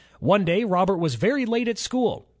[0.19, 2.25] One day, Robert was very late at school.